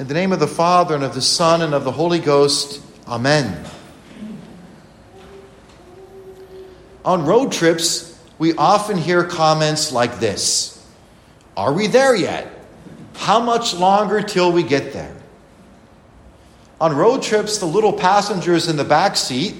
In 0.00 0.08
the 0.08 0.14
name 0.14 0.32
of 0.32 0.40
the 0.40 0.46
Father, 0.46 0.94
and 0.94 1.04
of 1.04 1.12
the 1.12 1.20
Son, 1.20 1.60
and 1.60 1.74
of 1.74 1.84
the 1.84 1.92
Holy 1.92 2.20
Ghost, 2.20 2.80
Amen. 3.06 3.66
On 7.04 7.26
road 7.26 7.52
trips, 7.52 8.18
we 8.38 8.54
often 8.54 8.96
hear 8.96 9.24
comments 9.24 9.92
like 9.92 10.18
this 10.18 10.82
Are 11.54 11.74
we 11.74 11.86
there 11.86 12.16
yet? 12.16 12.50
How 13.14 13.40
much 13.40 13.74
longer 13.74 14.22
till 14.22 14.50
we 14.52 14.62
get 14.62 14.94
there? 14.94 15.14
On 16.80 16.96
road 16.96 17.22
trips, 17.22 17.58
the 17.58 17.66
little 17.66 17.92
passengers 17.92 18.68
in 18.68 18.78
the 18.78 18.84
back 18.84 19.18
seat 19.18 19.54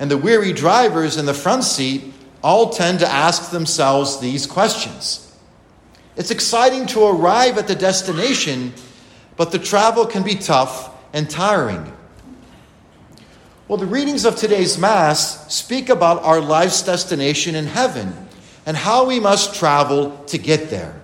and 0.00 0.10
the 0.10 0.18
weary 0.18 0.52
drivers 0.52 1.16
in 1.16 1.24
the 1.24 1.34
front 1.34 1.62
seat 1.62 2.12
all 2.42 2.70
tend 2.70 2.98
to 2.98 3.08
ask 3.08 3.52
themselves 3.52 4.18
these 4.18 4.44
questions. 4.44 5.32
It's 6.16 6.32
exciting 6.32 6.86
to 6.86 7.06
arrive 7.06 7.58
at 7.58 7.68
the 7.68 7.76
destination, 7.76 8.72
but 9.38 9.52
the 9.52 9.58
travel 9.58 10.04
can 10.04 10.22
be 10.22 10.34
tough 10.34 10.90
and 11.14 11.30
tiring. 11.30 11.90
Well, 13.68 13.78
the 13.78 13.86
readings 13.86 14.24
of 14.24 14.36
today's 14.36 14.76
Mass 14.76 15.54
speak 15.54 15.88
about 15.88 16.22
our 16.24 16.40
life's 16.40 16.82
destination 16.82 17.54
in 17.54 17.66
heaven 17.66 18.12
and 18.66 18.76
how 18.76 19.06
we 19.06 19.20
must 19.20 19.54
travel 19.54 20.16
to 20.26 20.38
get 20.38 20.70
there. 20.70 21.00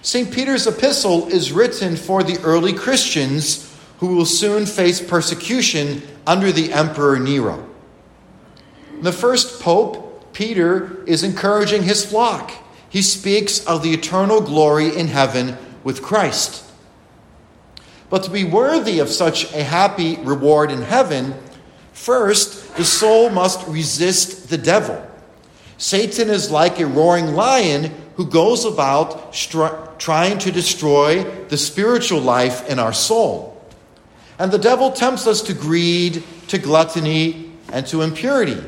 St. 0.00 0.32
Peter's 0.32 0.66
epistle 0.66 1.26
is 1.28 1.52
written 1.52 1.96
for 1.96 2.22
the 2.22 2.38
early 2.42 2.72
Christians 2.72 3.76
who 3.98 4.14
will 4.14 4.24
soon 4.24 4.64
face 4.64 5.00
persecution 5.00 6.02
under 6.26 6.52
the 6.52 6.72
Emperor 6.72 7.18
Nero. 7.18 7.68
The 9.02 9.12
first 9.12 9.60
pope, 9.60 10.32
Peter, 10.32 11.02
is 11.04 11.24
encouraging 11.24 11.82
his 11.82 12.06
flock. 12.06 12.52
He 12.88 13.02
speaks 13.02 13.64
of 13.66 13.82
the 13.82 13.92
eternal 13.92 14.40
glory 14.40 14.96
in 14.96 15.08
heaven 15.08 15.58
with 15.82 16.00
Christ. 16.00 16.67
But 18.10 18.22
to 18.24 18.30
be 18.30 18.44
worthy 18.44 19.00
of 19.00 19.08
such 19.08 19.52
a 19.52 19.62
happy 19.62 20.16
reward 20.16 20.70
in 20.70 20.82
heaven, 20.82 21.34
first 21.92 22.76
the 22.76 22.84
soul 22.84 23.30
must 23.30 23.66
resist 23.68 24.48
the 24.48 24.58
devil. 24.58 25.04
Satan 25.76 26.30
is 26.30 26.50
like 26.50 26.80
a 26.80 26.86
roaring 26.86 27.34
lion 27.34 27.92
who 28.16 28.26
goes 28.26 28.64
about 28.64 29.32
stri- 29.32 29.98
trying 29.98 30.38
to 30.38 30.50
destroy 30.50 31.22
the 31.48 31.56
spiritual 31.56 32.20
life 32.20 32.68
in 32.68 32.78
our 32.78 32.92
soul. 32.92 33.54
And 34.38 34.50
the 34.50 34.58
devil 34.58 34.90
tempts 34.90 35.26
us 35.26 35.42
to 35.42 35.54
greed, 35.54 36.24
to 36.48 36.58
gluttony, 36.58 37.52
and 37.72 37.86
to 37.88 38.02
impurity. 38.02 38.62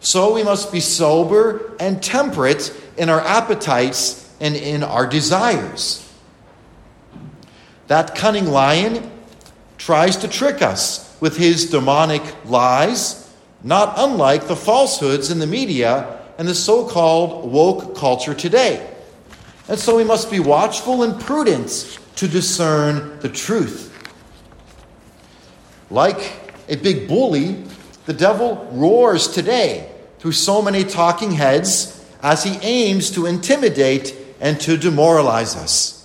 So 0.00 0.34
we 0.34 0.42
must 0.42 0.70
be 0.70 0.80
sober 0.80 1.74
and 1.80 2.02
temperate 2.02 2.72
in 2.96 3.08
our 3.08 3.20
appetites 3.20 4.30
and 4.40 4.54
in 4.54 4.82
our 4.82 5.06
desires. 5.06 6.03
That 7.86 8.14
cunning 8.14 8.46
lion 8.46 9.10
tries 9.78 10.16
to 10.18 10.28
trick 10.28 10.62
us 10.62 11.16
with 11.20 11.36
his 11.36 11.70
demonic 11.70 12.22
lies, 12.44 13.32
not 13.62 13.94
unlike 13.96 14.46
the 14.46 14.56
falsehoods 14.56 15.30
in 15.30 15.38
the 15.38 15.46
media 15.46 16.20
and 16.38 16.48
the 16.48 16.54
so 16.54 16.86
called 16.86 17.50
woke 17.50 17.96
culture 17.96 18.34
today. 18.34 18.90
And 19.68 19.78
so 19.78 19.96
we 19.96 20.04
must 20.04 20.30
be 20.30 20.40
watchful 20.40 21.02
and 21.02 21.18
prudent 21.20 21.98
to 22.16 22.28
discern 22.28 23.18
the 23.20 23.28
truth. 23.28 23.90
Like 25.90 26.32
a 26.68 26.76
big 26.76 27.08
bully, 27.08 27.64
the 28.06 28.12
devil 28.12 28.68
roars 28.72 29.28
today 29.28 29.90
through 30.18 30.32
so 30.32 30.60
many 30.60 30.84
talking 30.84 31.32
heads 31.32 32.04
as 32.22 32.42
he 32.44 32.56
aims 32.62 33.10
to 33.12 33.26
intimidate 33.26 34.14
and 34.40 34.60
to 34.60 34.76
demoralize 34.76 35.56
us. 35.56 36.03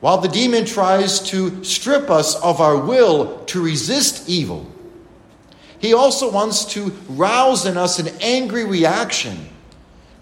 While 0.00 0.18
the 0.18 0.28
demon 0.28 0.64
tries 0.64 1.18
to 1.30 1.64
strip 1.64 2.08
us 2.08 2.36
of 2.36 2.60
our 2.60 2.76
will 2.78 3.44
to 3.46 3.62
resist 3.62 4.28
evil, 4.28 4.70
he 5.80 5.92
also 5.92 6.30
wants 6.30 6.64
to 6.74 6.90
rouse 7.08 7.66
in 7.66 7.76
us 7.76 7.98
an 7.98 8.08
angry 8.20 8.64
reaction, 8.64 9.48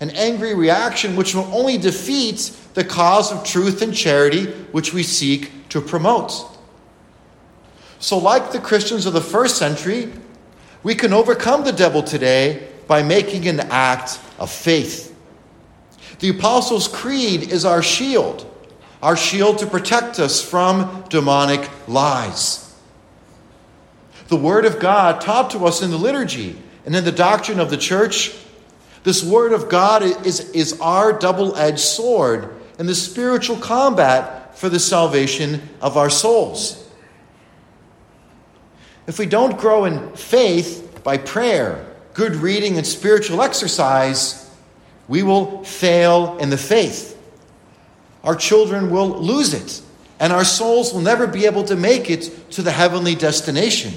an 0.01 0.11
angry 0.11 0.55
reaction 0.55 1.17
which 1.17 1.35
will 1.35 1.51
only 1.55 1.79
defeat 1.79 2.57
the 2.75 2.85
cause 2.85 3.33
of 3.33 3.45
truth 3.45 3.83
and 3.83 3.95
charity 3.95 4.47
which 4.73 4.93
we 4.93 5.03
seek 5.03 5.69
to 5.71 5.81
promote. 5.81 6.33
So, 7.99 8.19
like 8.19 8.53
the 8.53 8.61
Christians 8.61 9.07
of 9.07 9.15
the 9.15 9.23
first 9.23 9.57
century, 9.57 10.13
we 10.83 10.95
can 10.95 11.13
overcome 11.13 11.65
the 11.65 11.73
devil 11.73 12.03
today 12.03 12.69
by 12.87 13.03
making 13.03 13.49
an 13.49 13.61
act 13.61 14.21
of 14.39 14.51
faith. 14.51 15.15
The 16.21 16.29
Apostles' 16.31 16.89
Creed 16.89 17.51
is 17.51 17.65
our 17.65 17.83
shield, 17.83 18.51
our 19.03 19.17
shield 19.17 19.59
to 19.59 19.67
protect 19.67 20.19
us 20.19 20.43
from 20.43 21.05
demonic 21.09 21.69
lies. 21.87 22.63
The 24.29 24.37
Word 24.37 24.65
of 24.65 24.81
God 24.81 25.21
taught 25.21 25.51
to 25.51 25.67
us 25.67 25.83
in 25.83 25.91
the 25.91 25.99
liturgy 25.99 26.57
and 26.85 26.95
in 26.97 27.05
the 27.05 27.13
doctrine 27.13 27.61
of 27.61 27.71
the 27.71 27.77
church, 27.77 28.35
this 29.05 29.23
Word 29.23 29.53
of 29.53 29.69
God 29.69 30.03
is, 30.03 30.51
is 30.51 30.81
our 30.81 31.13
double 31.13 31.57
edged 31.57 31.79
sword 31.81 32.55
in 32.79 32.87
the 32.87 32.95
spiritual 32.95 33.57
combat 33.57 34.59
for 34.59 34.69
the 34.69 34.81
salvation 34.81 35.63
of 35.81 35.97
our 35.97 36.11
souls. 36.11 36.83
If 39.07 39.19
we 39.19 39.27
don't 39.27 39.59
grow 39.59 39.85
in 39.85 40.13
faith 40.17 41.01
by 41.05 41.19
prayer, 41.19 41.87
good 42.15 42.35
reading, 42.35 42.77
and 42.77 42.87
spiritual 42.87 43.43
exercise, 43.43 44.51
we 45.07 45.23
will 45.23 45.63
fail 45.63 46.37
in 46.39 46.51
the 46.51 46.59
faith. 46.59 47.16
Our 48.27 48.37
children 48.37 48.91
will 48.91 49.09
lose 49.09 49.55
it, 49.55 49.81
and 50.21 50.33
our 50.33 50.45
souls 50.45 50.93
will 50.93 51.01
never 51.01 51.27
be 51.27 51.47
able 51.47 51.65
to 51.65 51.77
make 51.77 52.11
it 52.11 52.51
to 52.51 52.63
the 52.63 52.73
heavenly 52.73 53.15
destination. 53.15 53.95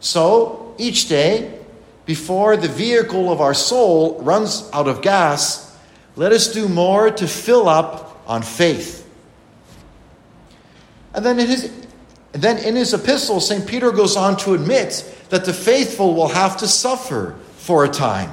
So, 0.00 0.74
each 0.78 1.08
day, 1.08 1.58
before 2.04 2.56
the 2.56 2.68
vehicle 2.68 3.32
of 3.32 3.40
our 3.40 3.54
soul 3.54 4.20
runs 4.20 4.68
out 4.72 4.86
of 4.86 5.02
gas, 5.02 5.76
let 6.14 6.30
us 6.30 6.52
do 6.52 6.68
more 6.68 7.10
to 7.10 7.26
fill 7.26 7.68
up 7.68 8.22
on 8.26 8.42
faith. 8.42 9.08
And 11.14 11.24
then 11.24 11.40
in 11.40 11.48
his, 11.48 11.72
then 12.32 12.58
in 12.58 12.76
his 12.76 12.92
epistle, 12.92 13.40
St. 13.40 13.66
Peter 13.66 13.90
goes 13.90 14.16
on 14.16 14.36
to 14.38 14.52
admit 14.52 15.10
that 15.30 15.46
the 15.46 15.54
faithful 15.54 16.14
will 16.14 16.28
have 16.28 16.58
to 16.58 16.68
suffer 16.68 17.34
for 17.56 17.84
a 17.84 17.88
time. 17.88 18.30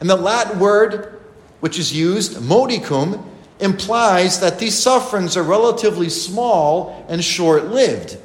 And 0.00 0.08
the 0.08 0.16
Latin 0.16 0.60
word 0.60 1.14
which 1.60 1.78
is 1.78 1.92
used, 1.92 2.40
modicum, 2.40 3.24
implies 3.60 4.40
that 4.40 4.58
these 4.58 4.78
sufferings 4.78 5.36
are 5.36 5.42
relatively 5.42 6.08
small 6.08 7.04
and 7.08 7.22
short 7.22 7.66
lived 7.66 8.16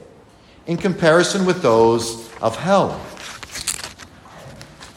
in 0.68 0.78
comparison 0.78 1.46
with 1.46 1.62
those 1.62 2.32
of 2.42 2.56
hell. 2.56 3.00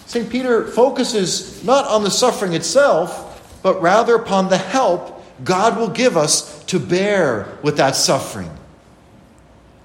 St. 0.07 0.31
Peter 0.31 0.67
focuses 0.67 1.65
not 1.65 1.87
on 1.87 2.05
the 2.05 2.11
suffering 2.11 2.53
itself, 2.53 3.61
but 3.63 3.83
rather 3.83 4.15
upon 4.15 4.49
the 4.49 4.59
help 4.59 5.23
God 5.45 5.77
will 5.77 5.89
give 5.89 6.17
us 6.17 6.65
to 6.67 6.79
bear 6.79 7.59
with 7.63 7.77
that 7.77 7.97
suffering. 7.97 8.51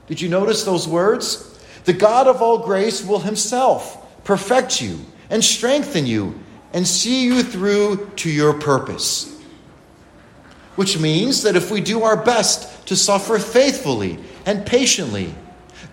Did 0.08 0.22
you 0.22 0.30
notice 0.30 0.64
those 0.64 0.88
words? 0.88 1.48
The 1.86 1.94
God 1.94 2.28
of 2.28 2.42
all 2.42 2.60
grace 2.60 3.04
will 3.04 3.20
himself 3.20 4.24
perfect 4.24 4.82
you 4.82 5.00
and 5.30 5.44
strengthen 5.44 6.06
you 6.06 6.40
and 6.74 6.88
see 6.88 7.26
you 7.26 7.44
through 7.44 8.12
to 8.18 8.30
your 8.30 8.54
purpose. 8.54 9.41
Which 10.81 10.97
means 10.97 11.44
that 11.44 11.56
if 11.56 11.69
we 11.69 11.80
do 11.80 12.02
our 12.02 12.18
best 12.18 12.88
to 12.88 12.96
suffer 12.96 13.38
faithfully 13.38 14.18
and 14.47 14.66
patiently, 14.66 15.36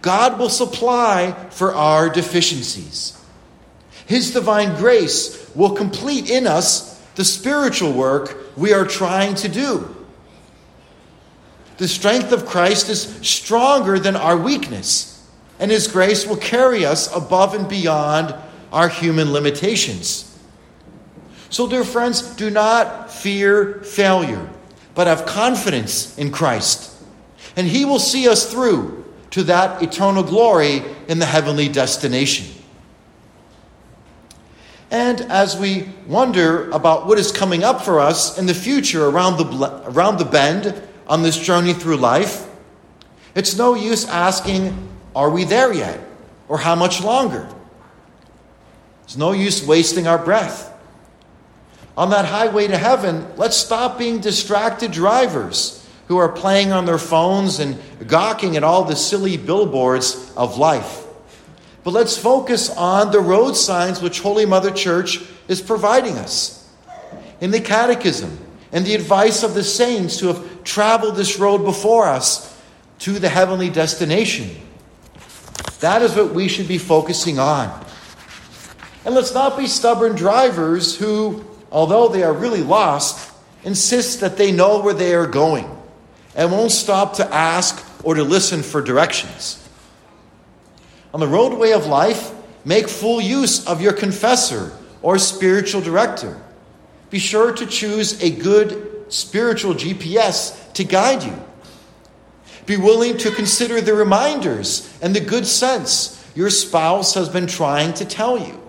God 0.00 0.38
will 0.38 0.48
supply 0.48 1.32
for 1.50 1.74
our 1.74 2.08
deficiencies. 2.08 3.14
His 4.06 4.30
divine 4.30 4.76
grace 4.76 5.50
will 5.54 5.74
complete 5.74 6.30
in 6.30 6.46
us 6.46 6.98
the 7.16 7.24
spiritual 7.26 7.92
work 7.92 8.34
we 8.56 8.72
are 8.72 8.86
trying 8.86 9.34
to 9.34 9.50
do. 9.50 9.94
The 11.76 11.86
strength 11.86 12.32
of 12.32 12.46
Christ 12.46 12.88
is 12.88 13.02
stronger 13.20 13.98
than 13.98 14.16
our 14.16 14.38
weakness 14.38 15.22
and 15.58 15.70
His 15.70 15.86
grace 15.86 16.26
will 16.26 16.38
carry 16.38 16.86
us 16.86 17.14
above 17.14 17.52
and 17.52 17.68
beyond 17.68 18.34
our 18.72 18.88
human 18.88 19.34
limitations. 19.34 20.24
So, 21.50 21.68
dear 21.68 21.84
friends, 21.84 22.22
do 22.36 22.48
not 22.48 23.12
fear 23.12 23.82
failure, 23.82 24.48
but 24.98 25.06
have 25.06 25.24
confidence 25.26 26.18
in 26.18 26.32
Christ. 26.32 26.92
And 27.54 27.68
He 27.68 27.84
will 27.84 28.00
see 28.00 28.28
us 28.28 28.50
through 28.50 29.04
to 29.30 29.44
that 29.44 29.80
eternal 29.80 30.24
glory 30.24 30.82
in 31.06 31.20
the 31.20 31.24
heavenly 31.24 31.68
destination. 31.68 32.52
And 34.90 35.20
as 35.20 35.56
we 35.56 35.88
wonder 36.08 36.68
about 36.72 37.06
what 37.06 37.16
is 37.16 37.30
coming 37.30 37.62
up 37.62 37.82
for 37.82 38.00
us 38.00 38.38
in 38.38 38.46
the 38.46 38.54
future 38.54 39.06
around 39.06 39.36
the, 39.36 39.88
around 39.88 40.18
the 40.18 40.24
bend 40.24 40.74
on 41.06 41.22
this 41.22 41.38
journey 41.38 41.74
through 41.74 41.98
life, 41.98 42.48
it's 43.36 43.56
no 43.56 43.76
use 43.76 44.04
asking 44.04 44.88
are 45.14 45.30
we 45.30 45.44
there 45.44 45.72
yet? 45.72 46.00
Or 46.48 46.58
how 46.58 46.74
much 46.74 47.04
longer? 47.04 47.48
It's 49.04 49.16
no 49.16 49.30
use 49.30 49.64
wasting 49.64 50.08
our 50.08 50.18
breath. 50.18 50.67
On 51.98 52.10
that 52.10 52.26
highway 52.26 52.68
to 52.68 52.78
heaven, 52.78 53.26
let's 53.36 53.56
stop 53.56 53.98
being 53.98 54.20
distracted 54.20 54.92
drivers 54.92 55.84
who 56.06 56.16
are 56.16 56.28
playing 56.28 56.70
on 56.70 56.84
their 56.84 56.96
phones 56.96 57.58
and 57.58 57.76
gawking 58.06 58.56
at 58.56 58.62
all 58.62 58.84
the 58.84 58.94
silly 58.94 59.36
billboards 59.36 60.32
of 60.36 60.58
life. 60.58 61.04
But 61.82 61.90
let's 61.90 62.16
focus 62.16 62.70
on 62.70 63.10
the 63.10 63.18
road 63.18 63.56
signs 63.56 64.00
which 64.00 64.20
Holy 64.20 64.46
Mother 64.46 64.70
Church 64.70 65.20
is 65.48 65.60
providing 65.60 66.16
us. 66.18 66.72
In 67.40 67.50
the 67.50 67.60
Catechism 67.60 68.38
and 68.70 68.86
the 68.86 68.94
advice 68.94 69.42
of 69.42 69.54
the 69.54 69.64
saints 69.64 70.20
who 70.20 70.28
have 70.28 70.62
traveled 70.62 71.16
this 71.16 71.40
road 71.40 71.64
before 71.64 72.06
us 72.06 72.56
to 73.00 73.18
the 73.18 73.28
heavenly 73.28 73.70
destination. 73.70 74.50
That 75.80 76.02
is 76.02 76.14
what 76.14 76.32
we 76.32 76.46
should 76.46 76.68
be 76.68 76.78
focusing 76.78 77.40
on. 77.40 77.84
And 79.04 79.16
let's 79.16 79.34
not 79.34 79.58
be 79.58 79.66
stubborn 79.66 80.14
drivers 80.14 80.96
who, 80.96 81.44
although 81.70 82.08
they 82.08 82.22
are 82.22 82.32
really 82.32 82.62
lost, 82.62 83.32
insist 83.64 84.20
that 84.20 84.36
they 84.36 84.52
know 84.52 84.80
where 84.80 84.94
they 84.94 85.14
are 85.14 85.26
going 85.26 85.68
and 86.34 86.52
won't 86.52 86.72
stop 86.72 87.14
to 87.14 87.34
ask 87.34 87.84
or 88.04 88.14
to 88.14 88.22
listen 88.22 88.62
for 88.62 88.80
directions. 88.80 89.68
On 91.12 91.20
the 91.20 91.26
roadway 91.26 91.72
of 91.72 91.86
life, 91.86 92.32
make 92.64 92.88
full 92.88 93.20
use 93.20 93.66
of 93.66 93.80
your 93.80 93.92
confessor 93.92 94.76
or 95.02 95.18
spiritual 95.18 95.80
director. 95.80 96.40
Be 97.10 97.18
sure 97.18 97.52
to 97.52 97.66
choose 97.66 98.22
a 98.22 98.30
good 98.30 99.06
spiritual 99.12 99.74
GPS 99.74 100.72
to 100.74 100.84
guide 100.84 101.22
you. 101.22 101.42
Be 102.66 102.76
willing 102.76 103.16
to 103.18 103.30
consider 103.30 103.80
the 103.80 103.94
reminders 103.94 104.92
and 105.00 105.16
the 105.16 105.20
good 105.20 105.46
sense 105.46 106.14
your 106.34 106.50
spouse 106.50 107.14
has 107.14 107.28
been 107.28 107.46
trying 107.46 107.94
to 107.94 108.04
tell 108.04 108.38
you. 108.38 108.60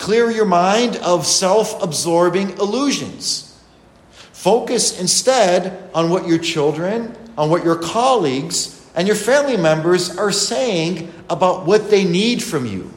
Clear 0.00 0.30
your 0.30 0.46
mind 0.46 0.96
of 0.96 1.26
self 1.26 1.82
absorbing 1.82 2.56
illusions. 2.56 3.54
Focus 4.32 4.98
instead 4.98 5.90
on 5.92 6.08
what 6.08 6.26
your 6.26 6.38
children, 6.38 7.14
on 7.36 7.50
what 7.50 7.64
your 7.64 7.76
colleagues, 7.76 8.82
and 8.94 9.06
your 9.06 9.14
family 9.14 9.58
members 9.58 10.16
are 10.16 10.32
saying 10.32 11.12
about 11.28 11.66
what 11.66 11.90
they 11.90 12.04
need 12.04 12.42
from 12.42 12.64
you. 12.64 12.90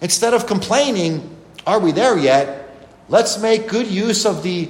Instead 0.00 0.34
of 0.34 0.48
complaining, 0.48 1.36
are 1.68 1.78
we 1.78 1.92
there 1.92 2.18
yet? 2.18 2.74
Let's 3.08 3.38
make 3.38 3.68
good 3.68 3.86
use 3.86 4.26
of 4.26 4.42
the 4.42 4.68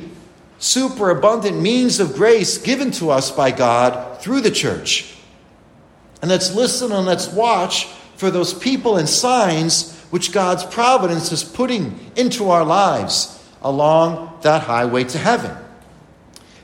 superabundant 0.59 1.63
means 1.63 1.99
of 1.99 2.13
grace 2.13 2.59
given 2.59 2.91
to 2.93 3.11
us 3.11 3.31
by 3.31 3.53
God 3.53 4.21
through 4.21 4.43
the 4.43 4.51
church. 4.51 5.15
And 6.21 6.31
let's 6.31 6.55
listen 6.55 6.93
and 6.93 7.07
let's 7.07 7.29
watch 7.29 7.87
for 8.17 8.31
those 8.31 8.53
people 8.53 8.99
and 8.99 9.09
signs 9.09 9.99
which 10.13 10.31
God's 10.31 10.63
providence 10.63 11.33
is 11.33 11.43
putting 11.43 11.99
into 12.17 12.51
our 12.51 12.67
lives 12.67 13.43
along 13.63 14.41
that 14.43 14.63
highway 14.65 15.05
to 15.05 15.17
heaven. 15.17 15.57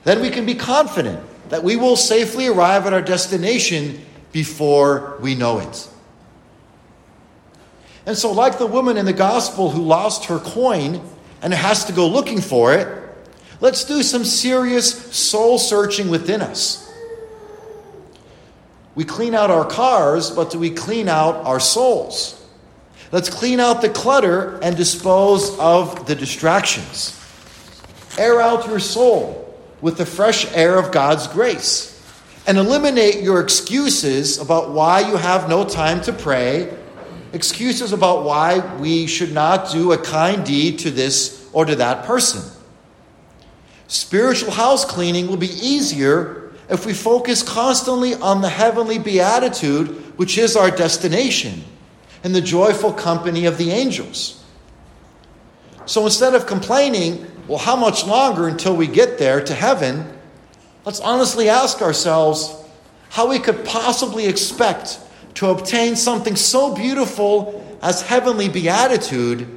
Then 0.04 0.20
we 0.20 0.28
can 0.28 0.44
be 0.44 0.54
confident 0.54 1.18
that 1.48 1.64
we 1.64 1.74
will 1.74 1.96
safely 1.96 2.46
arrive 2.46 2.84
at 2.84 2.92
our 2.92 3.00
destination 3.00 4.04
before 4.32 5.16
we 5.22 5.34
know 5.34 5.60
it. 5.60 5.88
And 8.04 8.18
so, 8.18 8.32
like 8.32 8.58
the 8.58 8.66
woman 8.66 8.98
in 8.98 9.06
the 9.06 9.14
gospel 9.14 9.70
who 9.70 9.80
lost 9.80 10.26
her 10.26 10.40
coin 10.40 11.00
and 11.40 11.54
has 11.54 11.86
to 11.86 11.94
go 11.94 12.06
looking 12.06 12.42
for 12.42 12.74
it, 12.74 12.86
let's 13.62 13.84
do 13.84 14.02
some 14.02 14.26
serious 14.26 14.92
soul 15.16 15.58
searching 15.58 16.10
within 16.10 16.42
us. 16.42 16.86
We 18.94 19.04
clean 19.04 19.34
out 19.34 19.50
our 19.50 19.64
cars, 19.64 20.30
but 20.30 20.50
do 20.50 20.58
we 20.58 20.68
clean 20.68 21.08
out 21.08 21.36
our 21.46 21.60
souls? 21.60 22.37
Let's 23.10 23.30
clean 23.30 23.58
out 23.58 23.80
the 23.80 23.88
clutter 23.88 24.58
and 24.62 24.76
dispose 24.76 25.58
of 25.58 26.06
the 26.06 26.14
distractions. 26.14 27.18
Air 28.18 28.40
out 28.40 28.66
your 28.66 28.80
soul 28.80 29.58
with 29.80 29.96
the 29.96 30.04
fresh 30.04 30.52
air 30.52 30.78
of 30.78 30.92
God's 30.92 31.26
grace 31.26 31.94
and 32.46 32.58
eliminate 32.58 33.22
your 33.22 33.40
excuses 33.40 34.38
about 34.38 34.72
why 34.72 35.00
you 35.00 35.16
have 35.16 35.48
no 35.48 35.64
time 35.64 36.02
to 36.02 36.12
pray, 36.12 36.76
excuses 37.32 37.94
about 37.94 38.24
why 38.24 38.58
we 38.76 39.06
should 39.06 39.32
not 39.32 39.70
do 39.72 39.92
a 39.92 39.98
kind 39.98 40.44
deed 40.44 40.78
to 40.80 40.90
this 40.90 41.48
or 41.54 41.64
to 41.64 41.76
that 41.76 42.04
person. 42.04 42.42
Spiritual 43.86 44.50
house 44.50 44.84
cleaning 44.84 45.28
will 45.28 45.38
be 45.38 45.48
easier 45.48 46.52
if 46.68 46.84
we 46.84 46.92
focus 46.92 47.42
constantly 47.42 48.14
on 48.16 48.42
the 48.42 48.50
heavenly 48.50 48.98
beatitude, 48.98 49.88
which 50.18 50.36
is 50.36 50.56
our 50.56 50.70
destination 50.70 51.64
and 52.24 52.34
the 52.34 52.40
joyful 52.40 52.92
company 52.92 53.46
of 53.46 53.58
the 53.58 53.70
angels. 53.70 54.44
So 55.86 56.04
instead 56.04 56.34
of 56.34 56.46
complaining, 56.46 57.26
well, 57.46 57.58
how 57.58 57.76
much 57.76 58.06
longer 58.06 58.48
until 58.48 58.76
we 58.76 58.86
get 58.86 59.18
there 59.18 59.42
to 59.42 59.54
heaven? 59.54 60.06
Let's 60.84 61.00
honestly 61.00 61.48
ask 61.48 61.80
ourselves 61.80 62.54
how 63.10 63.28
we 63.28 63.38
could 63.38 63.64
possibly 63.64 64.26
expect 64.26 65.00
to 65.34 65.48
obtain 65.48 65.96
something 65.96 66.36
so 66.36 66.74
beautiful 66.74 67.64
as 67.80 68.02
heavenly 68.02 68.48
beatitude 68.48 69.48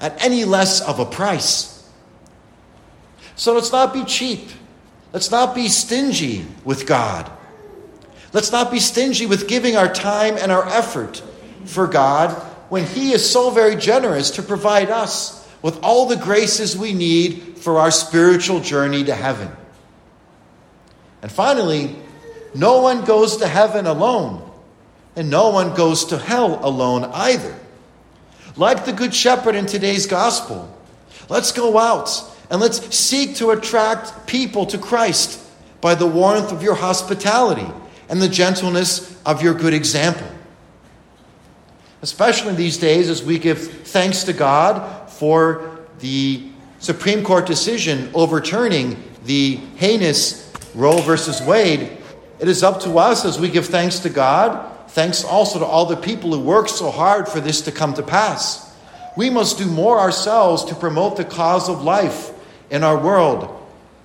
at 0.00 0.22
any 0.22 0.44
less 0.44 0.80
of 0.80 0.98
a 0.98 1.06
price. 1.06 1.88
So 3.34 3.54
let's 3.54 3.72
not 3.72 3.94
be 3.94 4.04
cheap. 4.04 4.48
Let's 5.12 5.30
not 5.30 5.54
be 5.54 5.68
stingy 5.68 6.44
with 6.64 6.86
God. 6.86 7.30
Let's 8.32 8.52
not 8.52 8.70
be 8.70 8.80
stingy 8.80 9.24
with 9.24 9.48
giving 9.48 9.76
our 9.76 9.92
time 9.92 10.36
and 10.36 10.52
our 10.52 10.66
effort 10.68 11.22
for 11.66 11.86
God 11.86 12.30
when 12.68 12.84
He 12.84 13.12
is 13.12 13.28
so 13.28 13.50
very 13.50 13.76
generous 13.76 14.32
to 14.32 14.42
provide 14.42 14.90
us 14.90 15.46
with 15.62 15.82
all 15.82 16.06
the 16.06 16.16
graces 16.16 16.76
we 16.76 16.92
need 16.92 17.58
for 17.58 17.78
our 17.78 17.90
spiritual 17.90 18.60
journey 18.60 19.04
to 19.04 19.14
heaven. 19.14 19.50
And 21.22 21.30
finally, 21.30 21.96
no 22.54 22.82
one 22.82 23.04
goes 23.04 23.38
to 23.38 23.48
heaven 23.48 23.86
alone, 23.86 24.48
and 25.16 25.30
no 25.30 25.50
one 25.50 25.74
goes 25.74 26.04
to 26.06 26.18
hell 26.18 26.64
alone 26.64 27.04
either. 27.04 27.54
Like 28.56 28.84
the 28.84 28.92
Good 28.92 29.14
Shepherd 29.14 29.54
in 29.54 29.66
today's 29.66 30.06
gospel, 30.06 30.72
let's 31.28 31.52
go 31.52 31.78
out 31.78 32.10
and 32.50 32.60
let's 32.60 32.94
seek 32.94 33.36
to 33.36 33.50
attract 33.50 34.26
people 34.26 34.66
to 34.66 34.78
Christ 34.78 35.42
by 35.80 35.94
the 35.94 36.06
warmth 36.06 36.52
of 36.52 36.62
your 36.62 36.74
hospitality 36.74 37.66
and 38.08 38.22
the 38.22 38.28
gentleness 38.28 39.20
of 39.26 39.42
your 39.42 39.54
good 39.54 39.74
example 39.74 40.28
especially 42.06 42.54
these 42.54 42.76
days 42.76 43.10
as 43.10 43.24
we 43.24 43.36
give 43.36 43.58
thanks 43.88 44.22
to 44.22 44.32
God 44.32 45.10
for 45.10 45.76
the 45.98 46.40
Supreme 46.78 47.24
Court 47.24 47.46
decision 47.46 48.12
overturning 48.14 49.02
the 49.24 49.56
heinous 49.74 50.52
Roe 50.72 50.98
versus 50.98 51.42
Wade. 51.42 51.98
It 52.38 52.46
is 52.46 52.62
up 52.62 52.78
to 52.82 52.96
us 52.98 53.24
as 53.24 53.40
we 53.40 53.48
give 53.48 53.66
thanks 53.66 53.98
to 53.98 54.08
God, 54.08 54.72
thanks 54.90 55.24
also 55.24 55.58
to 55.58 55.64
all 55.64 55.84
the 55.84 55.96
people 55.96 56.30
who 56.30 56.38
worked 56.38 56.70
so 56.70 56.92
hard 56.92 57.26
for 57.26 57.40
this 57.40 57.62
to 57.62 57.72
come 57.72 57.92
to 57.94 58.04
pass. 58.04 58.72
We 59.16 59.28
must 59.28 59.58
do 59.58 59.66
more 59.66 59.98
ourselves 59.98 60.64
to 60.66 60.76
promote 60.76 61.16
the 61.16 61.24
cause 61.24 61.68
of 61.68 61.82
life 61.82 62.30
in 62.70 62.84
our 62.84 62.96
world, 62.96 63.50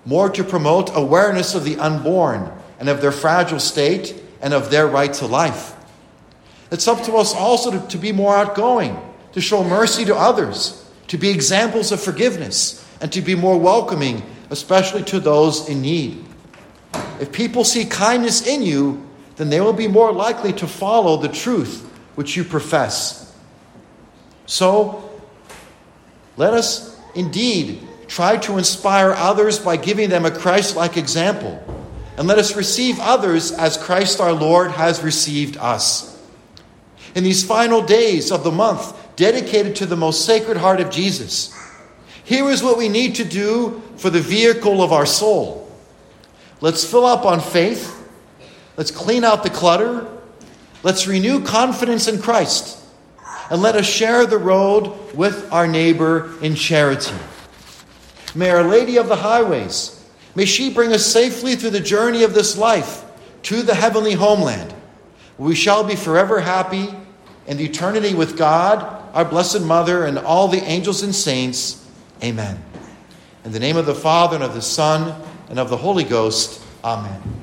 more 0.06 0.28
to 0.32 0.44
promote 0.44 0.90
awareness 0.96 1.54
of 1.54 1.66
the 1.66 1.78
unborn 1.78 2.52
and 2.80 2.90
of 2.90 3.00
their 3.00 3.12
fragile 3.12 3.60
state 3.60 4.16
and 4.42 4.56
of 4.56 4.72
their 4.72 4.88
right 4.88 5.14
to 5.14 5.28
life. 5.28 5.76
It's 6.72 6.88
up 6.88 7.04
to 7.04 7.16
us 7.18 7.36
also 7.36 7.72
to, 7.72 7.88
to 7.90 7.98
be 7.98 8.14
more 8.14 8.34
outgoing, 8.34 8.98
to 9.34 9.42
show 9.42 9.64
mercy 9.64 10.06
to 10.06 10.16
others, 10.16 10.90
to 11.08 11.18
be 11.18 11.30
examples 11.30 11.92
of 11.92 12.02
forgiveness, 12.02 12.88
and 13.02 13.12
to 13.12 13.22
be 13.22 13.36
more 13.36 13.60
welcoming, 13.60 14.24
especially 14.50 15.04
to 15.04 15.20
those 15.20 15.68
in 15.68 15.82
need. 15.82 16.24
If 17.20 17.34
people 17.34 17.66
see 17.66 17.86
kindness 17.86 18.48
in 18.48 18.64
you, 18.64 19.06
then 19.36 19.50
they 19.50 19.60
will 19.60 19.74
be 19.74 19.88
more 19.88 20.14
likely 20.14 20.54
to 20.54 20.68
follow 20.68 21.18
the 21.18 21.28
truth 21.28 21.86
which 22.16 22.38
you 22.38 22.44
profess. 22.46 23.36
So, 24.46 25.10
let 26.38 26.54
us 26.54 26.98
indeed 27.16 27.86
try 28.08 28.38
to 28.38 28.58
inspire 28.58 29.12
others 29.12 29.60
by 29.60 29.76
giving 29.76 30.10
them 30.10 30.26
a 30.26 30.32
Christ 30.32 30.76
like 30.78 30.96
example. 30.96 31.62
And 32.18 32.28
let 32.28 32.38
us 32.38 32.56
receive 32.56 33.00
others 33.00 33.52
as 33.52 33.78
Christ 33.78 34.22
our 34.22 34.34
Lord 34.34 34.72
has 34.72 35.04
received 35.04 35.58
us 35.58 36.11
in 37.16 37.24
these 37.24 37.44
final 37.44 37.82
days 37.82 38.32
of 38.32 38.44
the 38.44 38.52
month 38.52 38.98
dedicated 39.16 39.76
to 39.78 39.86
the 39.86 39.96
most 39.96 40.26
sacred 40.26 40.58
heart 40.58 40.80
of 40.80 40.90
Jesus. 40.90 41.56
Here 42.24 42.50
is 42.50 42.64
what 42.64 42.78
we 42.78 42.90
need 42.90 43.16
to 43.16 43.24
do 43.24 43.82
for 43.98 44.10
the 44.10 44.22
vehicle 44.22 44.82
of 44.82 44.92
our 44.92 45.06
soul. 45.06 45.70
Let's 46.62 46.84
fill 46.84 47.06
up 47.06 47.26
on 47.26 47.40
faith. 47.40 47.98
Let's 48.78 48.92
clean 48.92 49.24
out 49.24 49.44
the 49.44 49.50
clutter. 49.50 50.08
Let's 50.84 51.08
renew 51.08 51.44
confidence 51.44 52.08
in 52.08 52.22
Christ. 52.22 52.78
And 53.50 53.62
let 53.62 53.76
us 53.76 53.86
share 53.86 54.26
the 54.26 54.38
road 54.38 55.14
with 55.14 55.52
our 55.52 55.68
neighbor 55.68 56.34
in 56.42 56.56
charity. 56.56 57.16
May 58.34 58.50
Our 58.50 58.64
Lady 58.64 58.98
of 58.98 59.10
the 59.10 59.18
Highways, 59.18 60.04
may 60.36 60.46
she 60.46 60.74
bring 60.74 60.94
us 60.94 61.06
safely 61.06 61.56
through 61.56 61.72
the 61.72 61.82
journey 61.82 62.24
of 62.24 62.34
this 62.34 62.58
life 62.58 63.04
to 63.44 63.62
the 63.62 63.76
heavenly 63.76 64.14
homeland. 64.14 64.74
We 65.38 65.56
shall 65.56 65.84
be 65.84 65.96
forever 65.96 66.40
happy 66.40 66.88
in 67.52 67.60
eternity 67.60 68.16
with 68.16 68.38
God, 68.38 68.82
our 69.14 69.26
Blessed 69.26 69.64
Mother, 69.64 70.06
and 70.06 70.18
all 70.18 70.48
the 70.48 70.64
angels 70.64 71.04
and 71.04 71.14
saints. 71.14 71.86
Amen. 72.24 72.64
In 73.44 73.52
the 73.52 73.60
name 73.60 73.76
of 73.76 73.86
the 73.86 73.94
Father, 73.94 74.36
and 74.36 74.44
of 74.44 74.54
the 74.54 74.62
Son, 74.62 75.22
and 75.50 75.60
of 75.60 75.70
the 75.70 75.76
Holy 75.76 76.06
Ghost, 76.06 76.64
Amen. 76.82 77.41